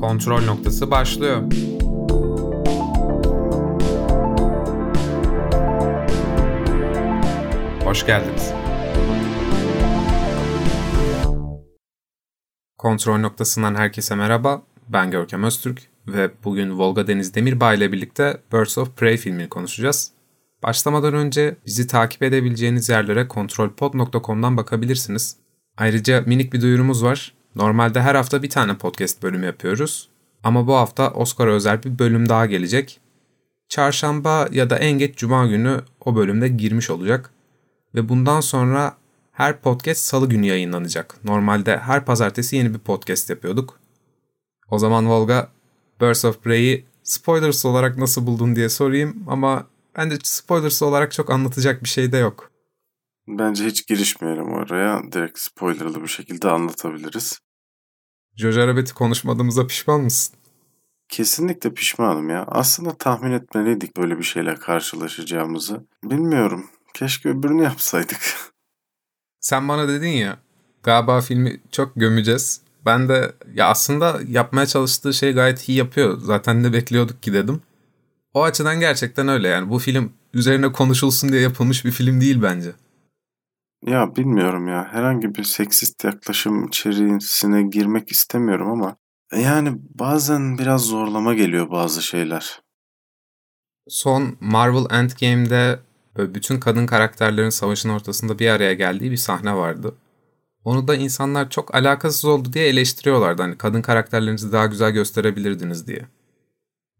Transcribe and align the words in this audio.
Kontrol 0.00 0.44
noktası 0.44 0.90
başlıyor. 0.90 1.42
Hoş 7.84 8.06
geldiniz. 8.06 8.52
Kontrol 12.78 13.18
noktasından 13.18 13.74
herkese 13.74 14.14
merhaba. 14.14 14.62
Ben 14.88 15.10
Görkem 15.10 15.44
Öztürk 15.44 15.82
ve 16.06 16.30
bugün 16.44 16.78
Volga 16.78 17.06
Deniz 17.06 17.34
Demirbağ 17.34 17.74
ile 17.74 17.92
birlikte 17.92 18.40
Birds 18.52 18.78
of 18.78 18.96
Prey 18.96 19.16
filmini 19.16 19.48
konuşacağız. 19.48 20.12
Başlamadan 20.62 21.14
önce 21.14 21.56
bizi 21.66 21.86
takip 21.86 22.22
edebileceğiniz 22.22 22.88
yerlere 22.88 23.28
kontrolpod.com'dan 23.28 24.56
bakabilirsiniz. 24.56 25.36
Ayrıca 25.76 26.20
minik 26.26 26.52
bir 26.52 26.60
duyurumuz 26.60 27.04
var. 27.04 27.39
Normalde 27.56 28.02
her 28.02 28.14
hafta 28.14 28.42
bir 28.42 28.50
tane 28.50 28.78
podcast 28.78 29.22
bölümü 29.22 29.46
yapıyoruz. 29.46 30.08
Ama 30.44 30.66
bu 30.66 30.74
hafta 30.74 31.10
Oscar'a 31.10 31.50
özel 31.50 31.82
bir 31.82 31.98
bölüm 31.98 32.28
daha 32.28 32.46
gelecek. 32.46 33.00
Çarşamba 33.68 34.48
ya 34.52 34.70
da 34.70 34.78
en 34.78 34.98
geç 34.98 35.16
cuma 35.16 35.46
günü 35.46 35.80
o 36.04 36.16
bölümde 36.16 36.48
girmiş 36.48 36.90
olacak. 36.90 37.30
Ve 37.94 38.08
bundan 38.08 38.40
sonra 38.40 38.96
her 39.32 39.60
podcast 39.60 40.04
salı 40.04 40.28
günü 40.28 40.46
yayınlanacak. 40.46 41.24
Normalde 41.24 41.78
her 41.78 42.04
pazartesi 42.04 42.56
yeni 42.56 42.74
bir 42.74 42.78
podcast 42.78 43.30
yapıyorduk. 43.30 43.78
O 44.70 44.78
zaman 44.78 45.10
Volga, 45.10 45.48
Birds 46.00 46.24
of 46.24 46.42
Prey'i 46.42 46.84
spoilers 47.02 47.64
olarak 47.64 47.98
nasıl 47.98 48.26
buldun 48.26 48.56
diye 48.56 48.68
sorayım 48.68 49.24
ama 49.26 49.66
bence 49.96 50.16
spoilers 50.22 50.82
olarak 50.82 51.12
çok 51.12 51.30
anlatacak 51.30 51.84
bir 51.84 51.88
şey 51.88 52.12
de 52.12 52.16
yok. 52.16 52.49
Bence 53.38 53.66
hiç 53.66 53.86
girişmeyelim 53.86 54.52
oraya. 54.52 55.12
Direkt 55.12 55.38
spoilerlı 55.38 56.02
bir 56.02 56.08
şekilde 56.08 56.50
anlatabiliriz. 56.50 57.40
Jojo 58.36 58.66
Rabbit'i 58.66 58.94
konuşmadığımıza 58.94 59.66
pişman 59.66 60.00
mısın? 60.00 60.36
Kesinlikle 61.08 61.74
pişmanım 61.74 62.30
ya. 62.30 62.44
Aslında 62.48 62.94
tahmin 62.94 63.32
etmeliydik 63.32 63.96
böyle 63.96 64.18
bir 64.18 64.22
şeyle 64.22 64.54
karşılaşacağımızı. 64.54 65.86
Bilmiyorum. 66.04 66.66
Keşke 66.94 67.28
öbürünü 67.28 67.62
yapsaydık. 67.62 68.20
Sen 69.40 69.68
bana 69.68 69.88
dedin 69.88 70.08
ya 70.08 70.38
galiba 70.82 71.20
filmi 71.20 71.60
çok 71.72 71.96
gömeceğiz. 71.96 72.60
Ben 72.86 73.08
de 73.08 73.32
ya 73.54 73.66
aslında 73.66 74.20
yapmaya 74.28 74.66
çalıştığı 74.66 75.14
şey 75.14 75.32
gayet 75.32 75.68
iyi 75.68 75.78
yapıyor. 75.78 76.18
Zaten 76.18 76.62
ne 76.62 76.72
bekliyorduk 76.72 77.22
ki 77.22 77.32
dedim. 77.32 77.62
O 78.34 78.42
açıdan 78.42 78.80
gerçekten 78.80 79.28
öyle 79.28 79.48
yani. 79.48 79.70
Bu 79.70 79.78
film 79.78 80.12
üzerine 80.34 80.72
konuşulsun 80.72 81.32
diye 81.32 81.40
yapılmış 81.40 81.84
bir 81.84 81.90
film 81.90 82.20
değil 82.20 82.42
bence. 82.42 82.72
Ya 83.86 84.16
bilmiyorum 84.16 84.68
ya. 84.68 84.88
Herhangi 84.92 85.34
bir 85.34 85.44
seksist 85.44 86.04
yaklaşım 86.04 86.66
içerisine 86.66 87.62
girmek 87.62 88.10
istemiyorum 88.10 88.70
ama 88.70 88.96
yani 89.32 89.72
bazen 89.94 90.58
biraz 90.58 90.82
zorlama 90.82 91.34
geliyor 91.34 91.70
bazı 91.70 92.02
şeyler. 92.02 92.60
Son 93.88 94.36
Marvel 94.40 94.84
Endgame'de 94.90 95.80
böyle 96.16 96.34
bütün 96.34 96.60
kadın 96.60 96.86
karakterlerin 96.86 97.50
savaşın 97.50 97.88
ortasında 97.88 98.38
bir 98.38 98.48
araya 98.48 98.74
geldiği 98.74 99.10
bir 99.10 99.16
sahne 99.16 99.56
vardı. 99.56 99.94
Onu 100.64 100.88
da 100.88 100.94
insanlar 100.94 101.50
çok 101.50 101.74
alakasız 101.74 102.24
oldu 102.24 102.52
diye 102.52 102.66
eleştiriyorlardı. 102.66 103.42
Hani 103.42 103.58
kadın 103.58 103.82
karakterlerinizi 103.82 104.52
daha 104.52 104.66
güzel 104.66 104.90
gösterebilirdiniz 104.90 105.86
diye. 105.86 106.06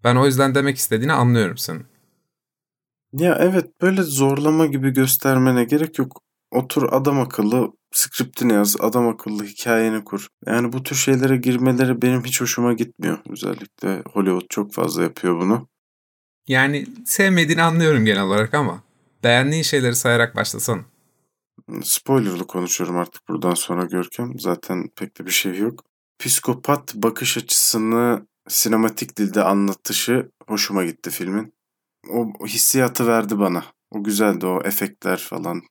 Ben 0.04 0.16
o 0.16 0.26
yüzden 0.26 0.54
demek 0.54 0.76
istediğini 0.76 1.12
anlıyorum 1.12 1.58
senin. 1.58 1.86
Ya 3.12 3.36
evet 3.40 3.80
böyle 3.82 4.02
zorlama 4.02 4.66
gibi 4.66 4.90
göstermene 4.90 5.64
gerek 5.64 5.98
yok. 5.98 6.22
Otur 6.50 6.92
adam 6.92 7.20
akıllı 7.20 7.72
skriptini 7.92 8.52
yaz, 8.52 8.76
adam 8.80 9.08
akıllı 9.08 9.44
hikayeni 9.44 10.04
kur. 10.04 10.28
Yani 10.46 10.72
bu 10.72 10.82
tür 10.82 10.96
şeylere 10.96 11.36
girmeleri 11.36 12.02
benim 12.02 12.24
hiç 12.24 12.40
hoşuma 12.40 12.72
gitmiyor. 12.72 13.18
Özellikle 13.30 14.02
Hollywood 14.12 14.46
çok 14.48 14.74
fazla 14.74 15.02
yapıyor 15.02 15.40
bunu. 15.40 15.68
Yani 16.48 16.86
sevmediğini 17.04 17.62
anlıyorum 17.62 18.04
genel 18.04 18.22
olarak 18.22 18.54
ama 18.54 18.82
beğendiğin 19.24 19.62
şeyleri 19.62 19.94
sayarak 19.94 20.36
başlasan. 20.36 20.84
Spoilerlı 21.82 22.46
konuşuyorum 22.46 22.96
artık 22.96 23.28
buradan 23.28 23.54
sonra 23.54 23.84
Görkem. 23.84 24.38
Zaten 24.38 24.88
pek 24.96 25.18
de 25.18 25.26
bir 25.26 25.30
şey 25.30 25.58
yok. 25.58 25.84
Psikopat 26.18 26.94
bakış 26.94 27.36
açısını 27.36 28.26
sinematik 28.48 29.16
dilde 29.16 29.42
anlatışı 29.42 30.30
hoşuma 30.46 30.84
gitti 30.84 31.10
filmin. 31.10 31.54
O 32.08 32.46
hissiyatı 32.46 33.06
verdi 33.06 33.38
bana. 33.38 33.64
O 33.90 34.04
güzeldi 34.04 34.46
o 34.46 34.60
efektler 34.64 35.18
falan. 35.18 35.62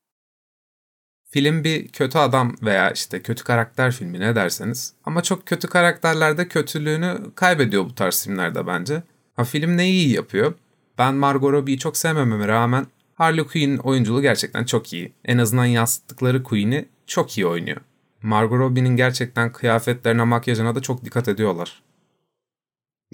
Film 1.32 1.64
bir 1.64 1.88
kötü 1.88 2.18
adam 2.18 2.56
veya 2.62 2.92
işte 2.92 3.22
kötü 3.22 3.44
karakter 3.44 3.92
filmi 3.92 4.20
ne 4.20 4.36
derseniz. 4.36 4.94
Ama 5.06 5.24
çok 5.24 5.46
kötü 5.46 5.68
karakterlerde 5.68 6.48
kötülüğünü 6.48 7.18
kaybediyor 7.36 7.86
bu 7.86 7.96
tarz 7.96 8.24
filmlerde 8.24 8.68
bence. 8.68 9.04
Ha 9.36 9.44
film 9.44 9.78
neyi 9.78 9.94
iyi 9.94 10.16
yapıyor? 10.16 10.54
Ben 10.98 11.16
Margot 11.16 11.52
Robbie'yi 11.52 11.80
çok 11.80 11.98
sevmememe 11.98 12.48
rağmen 12.48 12.88
Harley 13.16 13.46
Quinn'in 13.48 13.78
oyunculuğu 13.78 14.22
gerçekten 14.22 14.64
çok 14.64 14.94
iyi. 14.94 15.14
En 15.26 15.38
azından 15.38 15.66
yansıttıkları 15.66 16.44
Quinn'i 16.44 16.86
çok 17.08 17.38
iyi 17.38 17.48
oynuyor. 17.48 17.82
Margot 18.22 18.60
Robbie'nin 18.60 18.96
gerçekten 18.96 19.52
kıyafetlerine, 19.52 20.24
makyajına 20.24 20.76
da 20.76 20.82
çok 20.82 21.06
dikkat 21.06 21.28
ediyorlar. 21.28 21.84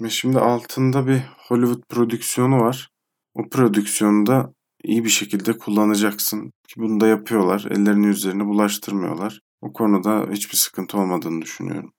Şimdi 0.08 0.38
altında 0.38 1.06
bir 1.06 1.22
Hollywood 1.48 1.82
prodüksiyonu 1.88 2.60
var. 2.60 2.90
O 3.34 3.48
prodüksiyonda 3.48 4.52
iyi 4.84 5.04
bir 5.04 5.08
şekilde 5.08 5.58
kullanacaksın. 5.58 6.52
Ki 6.68 6.74
bunu 6.76 7.00
da 7.00 7.06
yapıyorlar. 7.06 7.66
Ellerini 7.70 8.06
yüzlerini 8.06 8.46
bulaştırmıyorlar. 8.46 9.40
O 9.60 9.72
konuda 9.72 10.26
hiçbir 10.30 10.56
sıkıntı 10.56 10.98
olmadığını 10.98 11.42
düşünüyorum. 11.42 11.92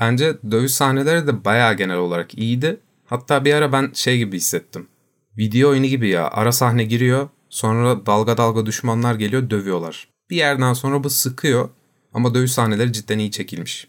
Bence 0.00 0.38
dövüş 0.50 0.72
sahneleri 0.72 1.26
de 1.26 1.44
bayağı 1.44 1.76
genel 1.76 1.96
olarak 1.96 2.38
iyiydi. 2.38 2.80
Hatta 3.04 3.44
bir 3.44 3.54
ara 3.54 3.72
ben 3.72 3.90
şey 3.94 4.18
gibi 4.18 4.36
hissettim. 4.36 4.88
Video 5.38 5.70
oyunu 5.70 5.86
gibi 5.86 6.08
ya. 6.08 6.28
Ara 6.28 6.52
sahne 6.52 6.84
giriyor. 6.84 7.28
Sonra 7.48 8.06
dalga 8.06 8.36
dalga 8.36 8.66
düşmanlar 8.66 9.14
geliyor 9.14 9.50
dövüyorlar. 9.50 10.08
Bir 10.30 10.36
yerden 10.36 10.72
sonra 10.72 11.04
bu 11.04 11.10
sıkıyor. 11.10 11.68
Ama 12.14 12.34
dövüş 12.34 12.52
sahneleri 12.52 12.92
cidden 12.92 13.18
iyi 13.18 13.30
çekilmiş. 13.30 13.88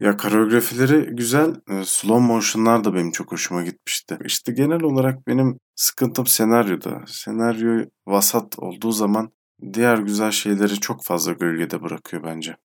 Ya 0.00 0.16
koreografileri 0.16 1.16
güzel. 1.16 1.54
E, 1.70 1.84
slow 1.84 2.26
motion'lar 2.26 2.84
da 2.84 2.94
benim 2.94 3.10
çok 3.10 3.32
hoşuma 3.32 3.62
gitmişti. 3.62 4.18
İşte 4.24 4.52
genel 4.52 4.82
olarak 4.82 5.26
benim 5.26 5.58
sıkıntım 5.76 6.26
senaryoda. 6.26 7.02
Senaryo 7.06 7.84
vasat 8.06 8.58
olduğu 8.58 8.92
zaman 8.92 9.32
diğer 9.72 9.98
güzel 9.98 10.30
şeyleri 10.30 10.80
çok 10.80 11.04
fazla 11.04 11.32
gölgede 11.32 11.82
bırakıyor 11.82 12.24
bence. 12.24 12.56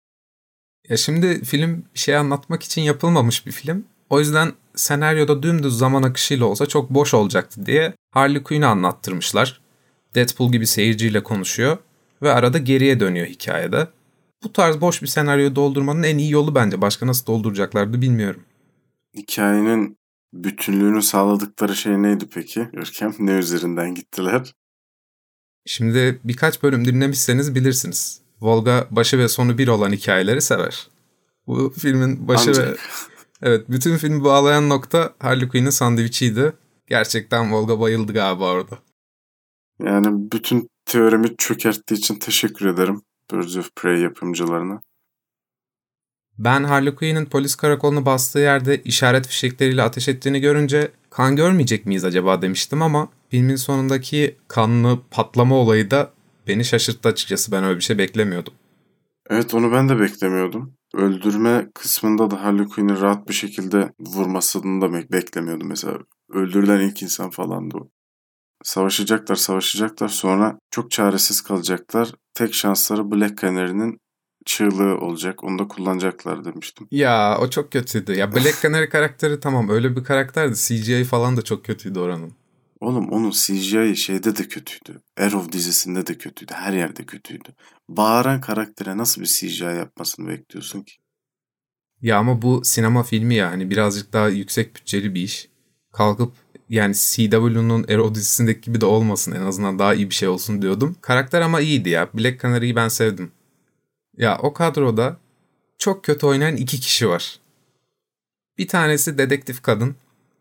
Ya 0.89 0.97
şimdi 0.97 1.43
film 1.43 1.85
şey 1.93 2.15
anlatmak 2.17 2.63
için 2.63 2.81
yapılmamış 2.81 3.45
bir 3.45 3.51
film. 3.51 3.85
O 4.09 4.19
yüzden 4.19 4.53
senaryoda 4.75 5.43
dümdüz 5.43 5.77
zaman 5.77 6.03
akışıyla 6.03 6.45
olsa 6.45 6.65
çok 6.65 6.89
boş 6.89 7.13
olacaktı 7.13 7.65
diye 7.65 7.93
Harley 8.11 8.43
Quinn'i 8.43 8.65
anlattırmışlar. 8.65 9.61
Deadpool 10.15 10.51
gibi 10.51 10.67
seyirciyle 10.67 11.23
konuşuyor 11.23 11.77
ve 12.21 12.33
arada 12.33 12.57
geriye 12.57 12.99
dönüyor 12.99 13.27
hikayede. 13.27 13.87
Bu 14.45 14.53
tarz 14.53 14.81
boş 14.81 15.01
bir 15.01 15.07
senaryo 15.07 15.55
doldurmanın 15.55 16.03
en 16.03 16.17
iyi 16.17 16.31
yolu 16.31 16.55
bence. 16.55 16.81
Başka 16.81 17.07
nasıl 17.07 17.25
dolduracaklardı 17.25 18.01
bilmiyorum. 18.01 18.43
Hikayenin 19.15 19.97
bütünlüğünü 20.33 21.01
sağladıkları 21.01 21.75
şey 21.75 22.01
neydi 22.01 22.25
peki? 22.33 22.67
Görkem 22.73 23.13
ne 23.19 23.31
üzerinden 23.31 23.95
gittiler? 23.95 24.53
Şimdi 25.65 26.19
birkaç 26.23 26.63
bölüm 26.63 26.85
dinlemişseniz 26.85 27.55
bilirsiniz. 27.55 28.21
Volga 28.41 28.87
başı 28.91 29.17
ve 29.17 29.27
sonu 29.27 29.57
bir 29.57 29.67
olan 29.67 29.91
hikayeleri 29.91 30.41
sever. 30.41 30.87
Bu 31.47 31.73
filmin 31.79 32.27
başı 32.27 32.49
Ancak. 32.49 32.67
ve... 32.67 32.77
Evet 33.41 33.69
bütün 33.69 33.97
filmi 33.97 34.23
bağlayan 34.23 34.69
nokta 34.69 35.13
Harley 35.19 35.47
Quinn'in 35.47 35.69
sandviçiydi. 35.69 36.53
Gerçekten 36.87 37.53
Volga 37.53 37.79
bayıldı 37.79 38.13
galiba 38.13 38.51
orada. 38.51 38.79
Yani 39.83 40.31
bütün 40.31 40.69
teorimi 40.85 41.37
çökerttiği 41.37 41.99
için 41.99 42.15
teşekkür 42.15 42.65
ederim. 42.65 43.01
Birds 43.31 43.57
of 43.57 43.69
Prey 43.75 44.01
yapımcılarına. 44.01 44.81
Ben 46.37 46.63
Harley 46.63 46.95
Quinn'in 46.95 47.25
polis 47.25 47.55
karakolunu 47.55 48.05
bastığı 48.05 48.39
yerde 48.39 48.81
işaret 48.83 49.27
fişekleriyle 49.27 49.83
ateş 49.83 50.07
ettiğini 50.07 50.41
görünce 50.41 50.91
kan 51.09 51.35
görmeyecek 51.35 51.85
miyiz 51.85 52.05
acaba 52.05 52.41
demiştim 52.41 52.81
ama 52.81 53.09
filmin 53.29 53.55
sonundaki 53.55 54.35
kanlı 54.47 54.99
patlama 55.11 55.55
olayı 55.55 55.91
da 55.91 56.11
beni 56.47 56.65
şaşırttı 56.65 57.09
açıkçası. 57.09 57.51
Ben 57.51 57.63
öyle 57.63 57.77
bir 57.77 57.83
şey 57.83 57.97
beklemiyordum. 57.97 58.53
Evet 59.29 59.53
onu 59.53 59.71
ben 59.71 59.89
de 59.89 59.99
beklemiyordum. 59.99 60.73
Öldürme 60.93 61.69
kısmında 61.75 62.31
da 62.31 62.43
Harley 62.43 62.65
Quinn'i 62.65 63.01
rahat 63.01 63.29
bir 63.29 63.33
şekilde 63.33 63.93
vurmasını 63.99 64.81
da 64.81 64.93
beklemiyordum. 65.11 65.67
Mesela 65.67 65.97
öldürülen 66.29 66.79
ilk 66.79 67.01
insan 67.01 67.29
falandı 67.29 67.77
o. 67.77 67.89
Savaşacaklar 68.63 69.35
savaşacaklar 69.35 70.07
sonra 70.07 70.57
çok 70.71 70.91
çaresiz 70.91 71.41
kalacaklar. 71.41 72.11
Tek 72.33 72.53
şansları 72.53 73.11
Black 73.11 73.41
Canary'nin 73.41 73.97
çığlığı 74.45 74.97
olacak. 74.97 75.43
Onu 75.43 75.59
da 75.59 75.67
kullanacaklar 75.67 76.45
demiştim. 76.45 76.87
Ya 76.91 77.37
o 77.41 77.49
çok 77.49 77.71
kötüydü. 77.71 78.13
Ya 78.13 78.31
Black 78.35 78.61
Canary 78.61 78.89
karakteri 78.89 79.39
tamam 79.39 79.69
öyle 79.69 79.95
bir 79.95 80.03
karakterdi. 80.03 80.55
CGI 80.55 81.03
falan 81.03 81.37
da 81.37 81.41
çok 81.41 81.65
kötüydü 81.65 81.99
oranın. 81.99 82.33
Oğlum 82.79 83.09
onun 83.09 83.31
CGI 83.31 83.97
şeyde 83.97 84.35
de 84.35 84.47
kötüydü. 84.47 85.01
Arrow 85.17 85.51
dizisinde 85.51 86.07
de 86.07 86.17
kötüydü. 86.17 86.53
Her 86.53 86.73
yerde 86.73 87.05
kötüydü. 87.05 87.49
Bağıran 87.89 88.41
karaktere 88.41 88.97
nasıl 88.97 89.21
bir 89.21 89.27
CGI 89.27 89.63
yapmasını 89.63 90.27
bekliyorsun 90.27 90.81
ki? 90.81 90.93
Ya 92.01 92.17
ama 92.17 92.41
bu 92.41 92.61
sinema 92.65 93.03
filmi 93.03 93.35
ya 93.35 93.51
hani 93.51 93.69
birazcık 93.69 94.13
daha 94.13 94.29
yüksek 94.29 94.75
bütçeli 94.75 95.15
bir 95.15 95.21
iş. 95.21 95.49
Kalkıp 95.93 96.33
yani 96.69 96.95
CW'nun 96.95 97.83
Arrow 97.83 98.15
dizisindeki 98.15 98.61
gibi 98.61 98.81
de 98.81 98.85
olmasın 98.85 99.31
en 99.31 99.41
azından 99.41 99.79
daha 99.79 99.93
iyi 99.93 100.09
bir 100.09 100.15
şey 100.15 100.27
olsun 100.27 100.61
diyordum. 100.61 100.95
Karakter 101.01 101.41
ama 101.41 101.61
iyiydi 101.61 101.89
ya. 101.89 102.09
Black 102.13 102.41
Canary'yi 102.41 102.75
ben 102.75 102.87
sevdim. 102.87 103.31
Ya 104.17 104.39
o 104.41 104.53
kadroda 104.53 105.17
çok 105.77 106.03
kötü 106.03 106.25
oynayan 106.25 106.55
iki 106.55 106.79
kişi 106.79 107.09
var. 107.09 107.39
Bir 108.57 108.67
tanesi 108.67 109.17
dedektif 109.17 109.61
kadın. 109.61 109.95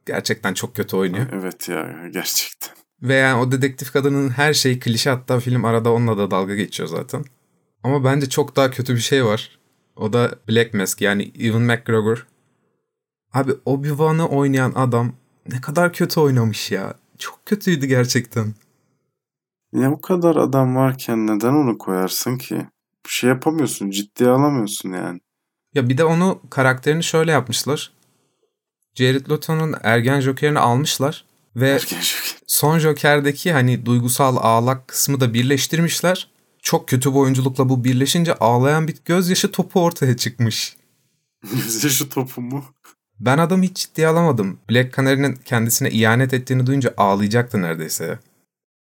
Gerçekten 0.07 0.55
çok 0.55 0.77
kötü 0.77 0.97
oynuyor. 0.97 1.27
Evet 1.33 1.69
ya 1.69 2.09
gerçekten. 2.13 2.75
Ve 3.03 3.15
yani 3.15 3.41
o 3.41 3.53
dedektif 3.53 3.93
kadının 3.93 4.31
her 4.31 4.55
şeyi 4.55 4.81
klişe 4.81 5.11
hatta 5.11 5.41
film 5.41 5.65
arada 5.65 5.93
onunla 5.93 6.19
da 6.19 6.31
dalga 6.31 6.55
geçiyor 6.55 6.89
zaten. 6.89 7.25
Ama 7.83 8.05
bence 8.05 8.29
çok 8.29 8.57
daha 8.57 8.71
kötü 8.71 8.95
bir 8.95 9.01
şey 9.01 9.25
var. 9.25 9.59
O 9.97 10.13
da 10.13 10.35
Black 10.49 10.75
Mask 10.75 11.01
yani 11.01 11.23
Ewan 11.23 11.63
McGregor. 11.63 12.27
Abi 13.33 13.53
Obi-Wan'ı 13.53 14.29
oynayan 14.29 14.73
adam 14.75 15.13
ne 15.49 15.61
kadar 15.61 15.93
kötü 15.93 16.21
oynamış 16.21 16.71
ya. 16.71 16.95
Çok 17.19 17.47
kötüydü 17.47 17.87
gerçekten. 17.87 18.55
Ya 19.73 19.91
o 19.91 20.01
kadar 20.01 20.37
adam 20.37 20.77
varken 20.77 21.27
neden 21.27 21.53
onu 21.53 21.79
koyarsın 21.79 22.39
ki? 22.39 22.55
Bir 23.05 23.11
şey 23.11 23.31
yapamıyorsun, 23.31 23.91
ciddiye 23.91 24.31
alamıyorsun 24.31 24.93
yani. 24.93 25.21
Ya 25.75 25.89
bir 25.89 25.99
de 25.99 26.05
onu 26.05 26.41
karakterini 26.51 27.05
şöyle 27.05 27.33
yapmışlar. 27.33 27.93
Jared 28.95 29.31
Leto'nun 29.31 29.75
ergen 29.83 30.21
Joker'ini 30.21 30.59
almışlar 30.59 31.25
ve 31.57 31.69
Ergen 31.69 32.01
Joker. 32.01 32.37
son 32.47 32.79
Joker'deki 32.79 33.53
hani 33.53 33.87
duygusal 33.87 34.37
ağlak 34.41 34.89
kısmı 34.89 35.21
da 35.21 35.35
birleştirmişler. 35.35 36.31
Çok 36.63 36.89
kötü 36.89 37.11
bir 37.11 37.19
oyunculukla 37.19 37.69
bu 37.69 37.85
birleşince 37.85 38.35
ağlayan 38.35 38.89
bir 38.89 38.97
gözyaşı 39.05 39.53
topu 39.53 39.83
ortaya 39.83 40.17
çıkmış. 40.17 40.77
Şu 41.89 42.09
topu 42.09 42.41
mu? 42.41 42.65
Ben 43.21 43.39
adamı 43.39 43.63
hiç 43.63 43.77
ciddiye 43.77 44.09
alamadım. 44.09 44.59
Black 44.71 44.97
Canary'nin 44.97 45.35
kendisine 45.45 45.91
ihanet 45.91 46.35
ettiğini 46.35 46.67
duyunca 46.67 46.95
ağlayacaktı 46.97 47.63
neredeyse. 47.63 48.19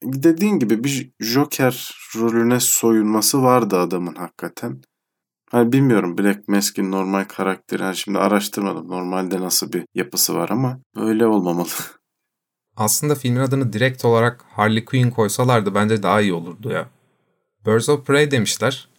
Dediğin 0.03 0.59
gibi 0.59 0.83
bir 0.83 1.11
Joker 1.19 1.91
rolüne 2.15 2.59
soyunması 2.59 3.43
vardı 3.43 3.77
adamın 3.79 4.15
hakikaten. 4.15 4.81
Hani 5.51 5.71
bilmiyorum 5.71 6.17
Black 6.17 6.47
Mask'in 6.47 6.91
normal 6.91 7.23
karakteri. 7.23 7.83
Hani 7.83 7.95
şimdi 7.95 8.17
araştırmadım 8.17 8.87
normalde 8.87 9.41
nasıl 9.41 9.73
bir 9.73 9.85
yapısı 9.95 10.35
var 10.35 10.49
ama 10.49 10.79
öyle 10.95 11.25
olmamalı. 11.25 11.69
Aslında 12.77 13.15
filmin 13.15 13.39
adını 13.39 13.73
direkt 13.73 14.05
olarak 14.05 14.45
Harley 14.49 14.85
Quinn 14.85 15.11
koysalardı 15.11 15.75
bence 15.75 16.03
daha 16.03 16.21
iyi 16.21 16.33
olurdu 16.33 16.69
ya. 16.71 16.89
Birds 17.65 17.89
of 17.89 18.05
Prey 18.05 18.31
demişler. 18.31 18.89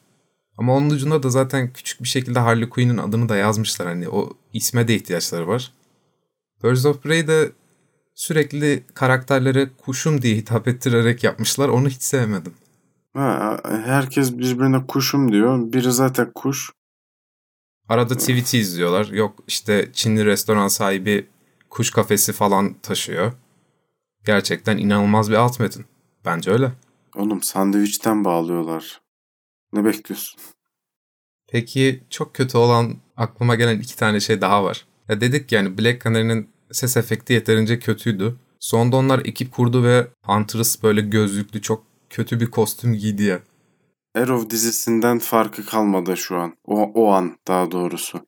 Ama 0.60 0.74
onun 0.76 0.90
ucunda 0.90 1.22
da 1.22 1.30
zaten 1.30 1.72
küçük 1.72 2.02
bir 2.02 2.08
şekilde 2.08 2.38
Harley 2.38 2.68
Quinn'in 2.68 2.96
adını 2.96 3.28
da 3.28 3.36
yazmışlar. 3.36 3.88
Hani 3.88 4.08
o 4.08 4.32
isme 4.52 4.88
de 4.88 4.94
ihtiyaçları 4.94 5.48
var. 5.48 5.72
Birds 6.64 6.86
of 6.86 7.02
Prey'de 7.02 7.52
sürekli 8.14 8.84
karakterlere 8.94 9.70
kuşum 9.84 10.22
diye 10.22 10.36
hitap 10.36 10.68
ettirerek 10.68 11.24
yapmışlar. 11.24 11.68
Onu 11.68 11.88
hiç 11.88 12.02
sevmedim. 12.02 12.52
Ha, 13.14 13.60
herkes 13.84 14.32
birbirine 14.38 14.86
kuşum 14.86 15.32
diyor. 15.32 15.72
Biri 15.72 15.92
zaten 15.92 16.32
kuş. 16.34 16.70
Arada 17.88 18.16
tweet'i 18.16 18.58
izliyorlar. 18.58 19.06
Yok 19.06 19.34
işte 19.46 19.90
Çinli 19.92 20.26
restoran 20.26 20.68
sahibi 20.68 21.26
kuş 21.70 21.90
kafesi 21.90 22.32
falan 22.32 22.74
taşıyor. 22.74 23.32
Gerçekten 24.24 24.78
inanılmaz 24.78 25.30
bir 25.30 25.36
alt 25.36 25.60
metin. 25.60 25.84
Bence 26.24 26.50
öyle. 26.50 26.72
Oğlum 27.14 27.42
sandviçten 27.42 28.24
bağlıyorlar. 28.24 28.99
Ne 29.72 29.84
bekliyorsun? 29.84 30.40
Peki 31.48 32.04
çok 32.10 32.34
kötü 32.34 32.58
olan 32.58 32.96
aklıma 33.16 33.54
gelen 33.54 33.80
iki 33.80 33.96
tane 33.96 34.20
şey 34.20 34.40
daha 34.40 34.64
var. 34.64 34.86
Ya 35.08 35.20
dedik 35.20 35.52
yani 35.52 35.78
Black 35.78 36.04
Canary'nin 36.04 36.48
ses 36.72 36.96
efekti 36.96 37.32
yeterince 37.32 37.78
kötüydü. 37.78 38.36
Sonunda 38.60 38.96
onlar 38.96 39.22
ekip 39.24 39.52
kurdu 39.52 39.84
ve 39.84 40.08
Huntress 40.22 40.82
böyle 40.82 41.00
gözlüklü 41.00 41.62
çok 41.62 41.84
kötü 42.10 42.40
bir 42.40 42.46
kostüm 42.46 42.94
giydi 42.94 43.22
ya. 43.22 43.40
Arrow 44.14 44.50
dizisinden 44.50 45.18
farkı 45.18 45.66
kalmadı 45.66 46.16
şu 46.16 46.36
an. 46.36 46.56
O, 46.64 46.82
o 46.82 47.10
an 47.12 47.36
daha 47.48 47.70
doğrusu. 47.70 48.26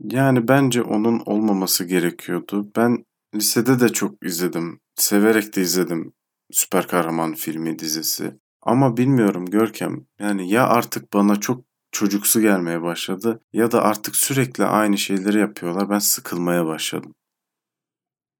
Yani 0.00 0.48
bence 0.48 0.82
onun 0.82 1.22
olmaması 1.26 1.84
gerekiyordu. 1.84 2.70
Ben 2.76 3.04
lisede 3.34 3.80
de 3.80 3.88
çok 3.88 4.26
izledim. 4.26 4.80
Severek 4.94 5.56
de 5.56 5.60
izledim 5.60 6.12
süper 6.50 6.86
kahraman 6.86 7.34
filmi 7.34 7.78
dizisi. 7.78 8.38
Ama 8.64 8.96
bilmiyorum 8.96 9.46
Görkem. 9.46 10.06
Yani 10.18 10.50
ya 10.50 10.66
artık 10.68 11.12
bana 11.12 11.40
çok 11.40 11.64
çocuksu 11.92 12.40
gelmeye 12.40 12.82
başladı 12.82 13.40
ya 13.52 13.72
da 13.72 13.82
artık 13.82 14.16
sürekli 14.16 14.64
aynı 14.64 14.98
şeyleri 14.98 15.38
yapıyorlar. 15.38 15.90
Ben 15.90 15.98
sıkılmaya 15.98 16.66
başladım. 16.66 17.14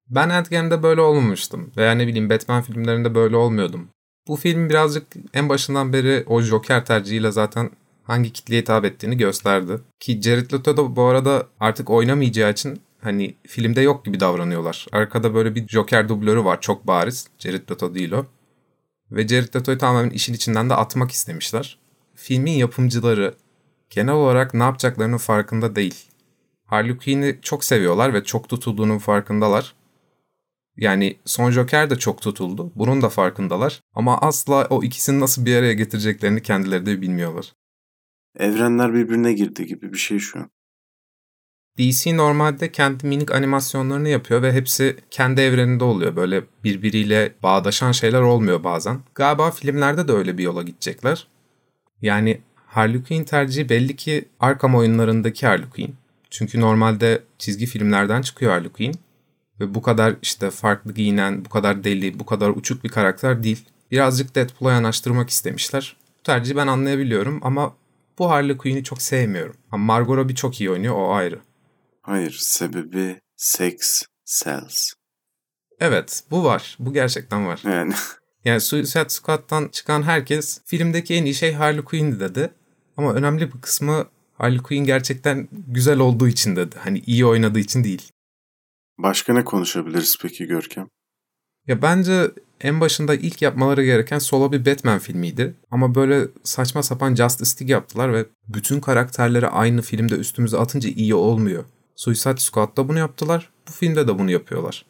Ben 0.09 0.29
Endgame'de 0.29 0.83
böyle 0.83 1.01
olmamıştım. 1.01 1.71
Veya 1.77 1.91
ne 1.91 2.07
bileyim 2.07 2.29
Batman 2.29 2.61
filmlerinde 2.61 3.15
böyle 3.15 3.35
olmuyordum. 3.35 3.89
Bu 4.27 4.35
film 4.35 4.69
birazcık 4.69 5.07
en 5.33 5.49
başından 5.49 5.93
beri 5.93 6.23
o 6.27 6.41
Joker 6.41 6.85
tercihiyle 6.85 7.31
zaten 7.31 7.69
hangi 8.03 8.33
kitleye 8.33 8.61
hitap 8.61 8.85
ettiğini 8.85 9.17
gösterdi. 9.17 9.79
Ki 9.99 10.21
Jared 10.21 10.53
Leto 10.53 10.77
da 10.77 10.95
bu 10.95 11.03
arada 11.03 11.47
artık 11.59 11.89
oynamayacağı 11.89 12.51
için 12.51 12.81
hani 13.01 13.35
filmde 13.47 13.81
yok 13.81 14.05
gibi 14.05 14.19
davranıyorlar. 14.19 14.87
Arkada 14.91 15.33
böyle 15.33 15.55
bir 15.55 15.67
Joker 15.67 16.09
dublörü 16.09 16.43
var 16.43 16.61
çok 16.61 16.87
bariz. 16.87 17.27
Jared 17.39 17.71
Leto 17.71 17.95
değil 17.95 18.11
o. 18.11 18.25
Ve 19.11 19.27
Jared 19.27 19.55
Leto'yu 19.55 19.77
tamamen 19.77 20.09
işin 20.09 20.33
içinden 20.33 20.69
de 20.69 20.73
atmak 20.73 21.11
istemişler. 21.11 21.79
Filmin 22.15 22.51
yapımcıları 22.51 23.35
genel 23.89 24.13
olarak 24.13 24.53
ne 24.53 24.63
yapacaklarının 24.63 25.17
farkında 25.17 25.75
değil. 25.75 26.05
Harley 26.65 26.97
Quinn'i 26.97 27.39
çok 27.41 27.63
seviyorlar 27.63 28.13
ve 28.13 28.23
çok 28.23 28.49
tutulduğunun 28.49 28.97
farkındalar. 28.97 29.75
Yani 30.77 31.17
son 31.25 31.51
Joker 31.51 31.89
de 31.89 31.95
çok 31.95 32.21
tutuldu. 32.21 32.71
Bunun 32.75 33.01
da 33.01 33.09
farkındalar. 33.09 33.81
Ama 33.93 34.21
asla 34.21 34.67
o 34.69 34.83
ikisini 34.83 35.19
nasıl 35.19 35.45
bir 35.45 35.55
araya 35.55 35.73
getireceklerini 35.73 36.41
kendileri 36.41 36.85
de 36.85 37.01
bilmiyorlar. 37.01 37.53
Evrenler 38.39 38.93
birbirine 38.93 39.33
girdi 39.33 39.65
gibi 39.65 39.93
bir 39.93 39.97
şey 39.97 40.19
şu 40.19 40.39
an. 40.39 40.49
DC 41.79 42.17
normalde 42.17 42.71
kendi 42.71 43.07
minik 43.07 43.31
animasyonlarını 43.31 44.09
yapıyor 44.09 44.41
ve 44.41 44.53
hepsi 44.53 44.97
kendi 45.11 45.41
evreninde 45.41 45.83
oluyor. 45.83 46.15
Böyle 46.15 46.43
birbiriyle 46.63 47.33
bağdaşan 47.43 47.91
şeyler 47.91 48.21
olmuyor 48.21 48.63
bazen. 48.63 48.99
Galiba 49.15 49.51
filmlerde 49.51 50.07
de 50.07 50.11
öyle 50.11 50.37
bir 50.37 50.43
yola 50.43 50.63
gidecekler. 50.63 51.27
Yani 52.01 52.41
Harley 52.67 53.03
Quinn 53.03 53.23
tercihi 53.23 53.69
belli 53.69 53.95
ki 53.95 54.25
Arkham 54.39 54.75
oyunlarındaki 54.75 55.47
Harley 55.47 55.69
Quinn. 55.69 55.95
Çünkü 56.29 56.61
normalde 56.61 57.23
çizgi 57.39 57.65
filmlerden 57.65 58.21
çıkıyor 58.21 58.51
Harley 58.51 58.69
Quinn. 58.69 58.95
Ve 59.59 59.73
bu 59.75 59.81
kadar 59.81 60.15
işte 60.21 60.51
farklı 60.51 60.93
giyinen, 60.93 61.45
bu 61.45 61.49
kadar 61.49 61.83
deli, 61.83 62.19
bu 62.19 62.25
kadar 62.25 62.49
uçuk 62.49 62.83
bir 62.83 62.89
karakter 62.89 63.43
değil. 63.43 63.65
Birazcık 63.91 64.35
Deadpool'a 64.35 64.71
yanaştırmak 64.71 65.29
istemişler. 65.29 65.95
Bu 66.19 66.23
tercihi 66.23 66.55
ben 66.55 66.67
anlayabiliyorum 66.67 67.39
ama 67.43 67.73
bu 68.19 68.29
Harley 68.29 68.57
Quinn'i 68.57 68.83
çok 68.83 69.01
sevmiyorum. 69.01 69.55
Ama 69.71 69.83
Margot 69.83 70.17
Robbie 70.17 70.35
çok 70.35 70.61
iyi 70.61 70.71
oynuyor, 70.71 70.95
o 70.95 71.13
ayrı. 71.13 71.39
Hayır, 72.05 72.37
sebebi 72.39 73.19
sex 73.35 74.03
sells. 74.25 74.93
Evet, 75.79 76.23
bu 76.31 76.43
var. 76.43 76.77
Bu 76.79 76.93
gerçekten 76.93 77.47
var. 77.47 77.61
Yani 77.63 77.93
Yani 78.45 78.61
Suicide 78.61 79.09
Squad'dan 79.09 79.67
çıkan 79.67 80.03
herkes 80.03 80.61
filmdeki 80.65 81.13
en 81.15 81.25
iyi 81.25 81.33
şey 81.33 81.53
Harley 81.53 81.83
Quinn'di 81.83 82.19
dedi. 82.19 82.53
Ama 82.97 83.13
önemli 83.13 83.53
bir 83.53 83.61
kısmı 83.61 84.05
Harley 84.33 84.57
Quinn 84.59 84.85
gerçekten 84.85 85.47
güzel 85.67 85.99
olduğu 85.99 86.27
için 86.27 86.55
dedi. 86.55 86.75
Hani 86.79 86.99
iyi 86.99 87.25
oynadığı 87.25 87.59
için 87.59 87.83
değil. 87.83 88.11
başka 88.97 89.33
ne 89.33 89.43
konuşabiliriz 89.43 90.17
peki 90.21 90.45
Görkem? 90.45 90.87
Ya 91.67 91.81
bence 91.81 92.31
en 92.61 92.81
başında 92.81 93.15
ilk 93.15 93.41
yapmaları 93.41 93.83
gereken 93.85 94.19
solo 94.19 94.51
bir 94.51 94.65
Batman 94.65 94.99
filmiydi. 94.99 95.53
Ama 95.71 95.95
böyle 95.95 96.27
saçma 96.43 96.83
sapan 96.83 97.15
Justice 97.15 97.51
League 97.51 97.71
yaptılar 97.71 98.13
ve 98.13 98.25
bütün 98.47 98.79
karakterleri 98.79 99.47
aynı 99.47 99.81
filmde 99.81 100.15
üstümüze 100.15 100.57
atınca 100.57 100.89
iyi 100.89 101.15
olmuyor. 101.15 101.63
Suicide 101.95 102.37
Squad'da 102.37 102.89
bunu 102.89 102.99
yaptılar. 102.99 103.49
Bu 103.67 103.71
filmde 103.71 104.07
de 104.07 104.19
bunu 104.19 104.31
yapıyorlar. 104.31 104.85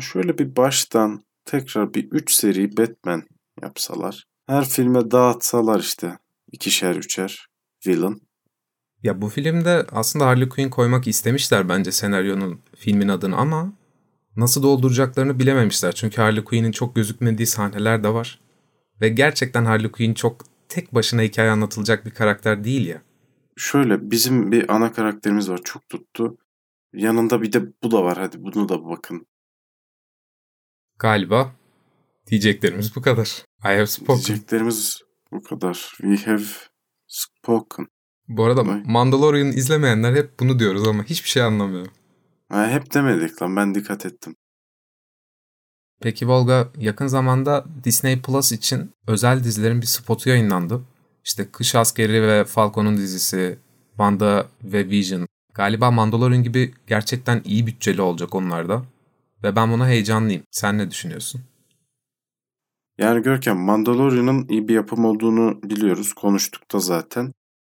Şöyle 0.00 0.38
bir 0.38 0.56
baştan 0.56 1.24
tekrar 1.44 1.94
bir 1.94 2.08
3 2.10 2.32
seri 2.32 2.76
Batman 2.76 3.22
yapsalar. 3.62 4.24
Her 4.46 4.64
filme 4.64 5.10
dağıtsalar 5.10 5.80
işte 5.80 6.18
ikişer 6.52 6.96
üçer 6.96 7.46
villain. 7.86 8.22
Ya 9.02 9.22
bu 9.22 9.28
filmde 9.28 9.86
aslında 9.92 10.26
Harley 10.26 10.48
Quinn 10.48 10.70
koymak 10.70 11.06
istemişler 11.06 11.68
bence 11.68 11.92
senaryonun 11.92 12.60
filmin 12.76 13.08
adını 13.08 13.36
ama 13.36 13.72
nasıl 14.36 14.62
dolduracaklarını 14.62 15.38
bilememişler. 15.38 15.92
Çünkü 15.92 16.20
Harley 16.20 16.44
Quinn'in 16.44 16.72
çok 16.72 16.94
gözükmediği 16.94 17.46
sahneler 17.46 18.04
de 18.04 18.08
var. 18.08 18.40
Ve 19.00 19.08
gerçekten 19.08 19.64
Harley 19.64 19.90
Quinn 19.90 20.14
çok 20.14 20.40
tek 20.68 20.94
başına 20.94 21.22
hikaye 21.22 21.50
anlatılacak 21.50 22.06
bir 22.06 22.10
karakter 22.10 22.64
değil 22.64 22.86
ya. 22.86 23.02
Şöyle 23.56 24.10
bizim 24.10 24.52
bir 24.52 24.74
ana 24.74 24.92
karakterimiz 24.92 25.50
var 25.50 25.60
çok 25.64 25.88
tuttu. 25.88 26.36
Yanında 26.92 27.42
bir 27.42 27.52
de 27.52 27.72
bu 27.82 27.90
da 27.90 28.04
var 28.04 28.18
hadi 28.18 28.42
bunu 28.42 28.68
da 28.68 28.84
bakın. 28.86 29.26
Galiba 30.98 31.52
diyeceklerimiz 32.26 32.96
bu 32.96 33.02
kadar. 33.02 33.44
I 33.64 33.68
have 33.68 33.86
spoken. 33.86 34.24
Diyeceklerimiz 34.24 35.02
bu 35.32 35.42
kadar. 35.42 35.94
We 35.96 36.16
have 36.16 36.44
spoken. 37.06 37.86
Bu 38.28 38.44
arada 38.44 38.66
Vay. 38.66 38.82
Mandalorian 38.84 39.46
izlemeyenler 39.46 40.14
hep 40.14 40.40
bunu 40.40 40.58
diyoruz 40.58 40.88
ama 40.88 41.04
hiçbir 41.04 41.28
şey 41.28 41.42
anlamıyor. 41.42 41.86
Ha, 42.48 42.70
hep 42.70 42.94
demedik 42.94 43.42
lan 43.42 43.56
ben 43.56 43.74
dikkat 43.74 44.06
ettim. 44.06 44.36
Peki 46.00 46.28
Volga 46.28 46.72
yakın 46.78 47.06
zamanda 47.06 47.64
Disney 47.84 48.22
Plus 48.22 48.52
için 48.52 48.92
özel 49.06 49.44
dizilerin 49.44 49.80
bir 49.80 49.86
spotu 49.86 50.28
yayınlandı. 50.28 50.82
İşte 51.24 51.50
Kış 51.52 51.74
Askeri 51.74 52.22
ve 52.22 52.44
Falcon'un 52.44 52.96
dizisi, 52.96 53.58
Wanda 53.90 54.48
ve 54.62 54.88
Vision. 54.88 55.26
Galiba 55.54 55.90
Mandalorian 55.90 56.42
gibi 56.42 56.74
gerçekten 56.86 57.42
iyi 57.44 57.66
bütçeli 57.66 58.02
olacak 58.02 58.34
onlarda. 58.34 58.82
Ve 59.42 59.56
ben 59.56 59.72
buna 59.72 59.88
heyecanlıyım. 59.88 60.42
Sen 60.50 60.78
ne 60.78 60.90
düşünüyorsun? 60.90 61.40
Yani 62.98 63.22
Görkem 63.22 63.56
Mandalorian'ın 63.56 64.48
iyi 64.48 64.68
bir 64.68 64.74
yapım 64.74 65.04
olduğunu 65.04 65.62
biliyoruz. 65.62 66.12
Konuştuk 66.12 66.72
da 66.72 66.78
zaten. 66.78 67.32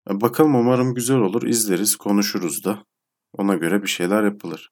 E, 0.09 0.21
Bakalım 0.21 0.55
umarım 0.55 0.93
güzel 0.93 1.17
olur. 1.17 1.43
izleriz, 1.43 1.95
konuşuruz 1.95 2.65
da. 2.65 2.83
Ona 3.33 3.55
göre 3.55 3.83
bir 3.83 3.87
şeyler 3.87 4.23
yapılır. 4.23 4.71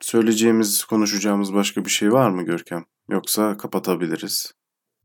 Söyleyeceğimiz, 0.00 0.84
konuşacağımız 0.84 1.54
başka 1.54 1.84
bir 1.84 1.90
şey 1.90 2.12
var 2.12 2.30
mı 2.30 2.42
Görkem? 2.42 2.84
Yoksa 3.10 3.56
kapatabiliriz. 3.56 4.52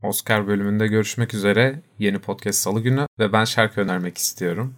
Oscar 0.04 0.48
bölümünde 0.48 0.88
görüşmek 0.88 1.34
üzere. 1.34 1.82
Yeni 2.00 2.20
podcast 2.20 2.60
salı 2.60 2.82
günü 2.82 3.08
ve 3.20 3.34
ben 3.34 3.46
şarkı 3.46 3.82
önermek 3.82 4.18
istiyorum. 4.18 4.76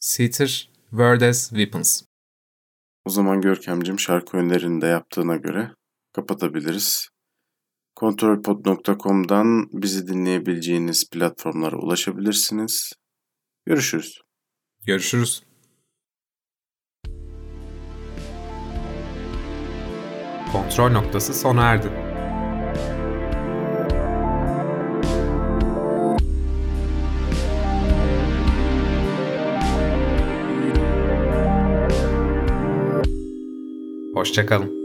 Seater, 0.00 0.70
Word 0.90 1.20
as 1.20 1.48
Weapons. 1.48 2.02
O 3.04 3.10
zaman 3.10 3.40
Görkemcim 3.40 3.98
şarkı 3.98 4.36
önerini 4.36 4.80
de 4.80 4.86
yaptığına 4.86 5.36
göre 5.36 5.70
kapatabiliriz. 6.12 7.08
Kontrolpod.com'dan 7.94 9.68
bizi 9.72 10.06
dinleyebileceğiniz 10.06 11.10
platformlara 11.10 11.76
ulaşabilirsiniz. 11.76 12.92
Görüşürüz. 13.66 14.20
Görüşürüz. 14.86 15.42
Kontrol 20.52 20.90
noktası 20.90 21.34
sona 21.34 21.62
erdi. 21.62 22.07
Hoşçakalın. 34.28 34.77